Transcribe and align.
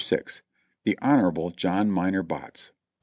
THE 0.83 0.97
HON. 0.99 1.53
JOHN 1.55 1.91
MINOR 1.91 2.23
BOTTS. 2.23 2.71